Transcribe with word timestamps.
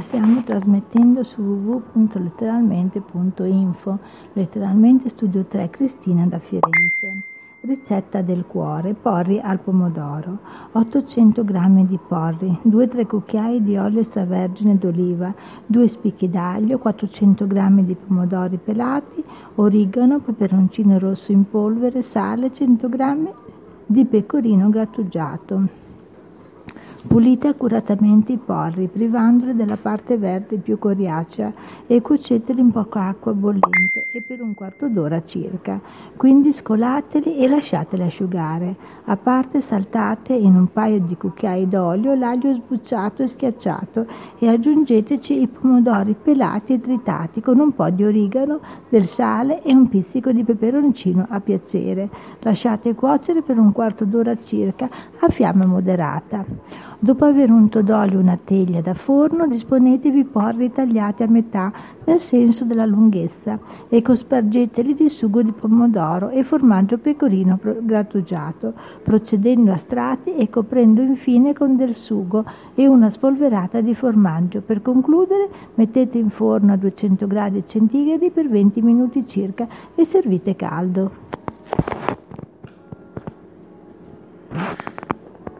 Stiamo 0.00 0.44
trasmettendo 0.44 1.24
su 1.24 1.42
www.letteralmente.info, 1.42 3.98
letteralmente 4.34 5.08
studio 5.08 5.44
3 5.44 5.70
Cristina 5.70 6.24
da 6.24 6.38
Firenze. 6.38 7.22
Ricetta 7.62 8.22
del 8.22 8.44
cuore, 8.46 8.94
porri 8.94 9.40
al 9.40 9.58
pomodoro, 9.58 10.38
800 10.70 11.44
g 11.44 11.86
di 11.86 11.98
porri, 12.06 12.60
2-3 12.64 13.06
cucchiai 13.06 13.60
di 13.60 13.76
olio 13.76 13.98
extravergine 13.98 14.78
d'oliva, 14.78 15.34
2 15.66 15.88
spicchi 15.88 16.30
d'aglio, 16.30 16.78
400 16.78 17.48
g 17.48 17.82
di 17.82 17.96
pomodori 17.96 18.56
pelati, 18.56 19.24
origano, 19.56 20.20
peperoncino 20.20 20.96
rosso 21.00 21.32
in 21.32 21.50
polvere, 21.50 22.02
sale, 22.02 22.52
100 22.52 22.88
g 22.88 23.32
di 23.84 24.04
pecorino 24.04 24.70
grattugiato. 24.70 25.86
Pulite 27.06 27.46
accuratamente 27.46 28.32
i 28.32 28.38
porri, 28.44 28.88
privandoli 28.88 29.54
della 29.54 29.76
parte 29.76 30.18
verde 30.18 30.56
più 30.56 30.78
coriacea 30.80 31.52
e 31.86 32.02
cuoceteli 32.02 32.60
in 32.60 32.72
poca 32.72 33.06
acqua 33.06 33.32
bollente 33.32 34.06
e 34.10 34.20
per 34.20 34.42
un 34.42 34.52
quarto 34.52 34.88
d'ora 34.88 35.24
circa. 35.24 35.80
Quindi 36.16 36.52
scolateli 36.52 37.38
e 37.38 37.48
lasciateli 37.48 38.02
asciugare. 38.02 38.74
A 39.04 39.16
parte 39.16 39.60
saltate 39.60 40.34
in 40.34 40.56
un 40.56 40.72
paio 40.72 40.98
di 40.98 41.16
cucchiai 41.16 41.68
d'olio 41.68 42.14
l'aglio 42.14 42.52
sbucciato 42.52 43.22
e 43.22 43.28
schiacciato 43.28 44.04
e 44.38 44.48
aggiungeteci 44.48 45.40
i 45.40 45.46
pomodori 45.46 46.16
pelati 46.20 46.74
e 46.74 46.80
tritati 46.80 47.40
con 47.40 47.60
un 47.60 47.72
po' 47.74 47.88
di 47.90 48.04
origano, 48.04 48.58
del 48.88 49.06
sale 49.06 49.62
e 49.62 49.72
un 49.72 49.88
pizzico 49.88 50.32
di 50.32 50.42
peperoncino 50.42 51.26
a 51.28 51.40
piacere. 51.40 52.10
Lasciate 52.40 52.94
cuocere 52.96 53.42
per 53.42 53.56
un 53.56 53.70
quarto 53.70 54.04
d'ora 54.04 54.36
circa 54.36 54.90
a 55.20 55.28
fiamma 55.28 55.64
moderata. 55.64 56.44
Dopo 57.00 57.26
aver 57.26 57.52
unto 57.52 57.80
d'olio 57.80 58.18
una 58.18 58.36
teglia 58.42 58.80
da 58.80 58.92
forno, 58.92 59.46
disponetevi 59.46 60.24
porri 60.24 60.72
tagliati 60.72 61.22
a 61.22 61.28
metà 61.28 61.72
nel 62.04 62.18
senso 62.18 62.64
della 62.64 62.86
lunghezza 62.86 63.56
e 63.88 64.02
cospargeteli 64.02 64.94
di 64.94 65.08
sugo 65.08 65.40
di 65.42 65.52
pomodoro 65.52 66.30
e 66.30 66.42
formaggio 66.42 66.98
pecorino 66.98 67.56
grattugiato, 67.82 68.72
procedendo 69.04 69.70
a 69.70 69.76
strati 69.76 70.34
e 70.34 70.50
coprendo 70.50 71.00
infine 71.00 71.52
con 71.52 71.76
del 71.76 71.94
sugo 71.94 72.44
e 72.74 72.88
una 72.88 73.10
spolverata 73.10 73.80
di 73.80 73.94
formaggio. 73.94 74.60
Per 74.62 74.82
concludere, 74.82 75.48
mettete 75.74 76.18
in 76.18 76.30
forno 76.30 76.72
a 76.72 76.76
200 76.76 77.28
gradi 77.28 77.62
centigradi 77.64 78.30
per 78.30 78.48
20 78.48 78.82
minuti 78.82 79.24
circa 79.24 79.68
e 79.94 80.04
servite 80.04 80.56
caldo. 80.56 81.37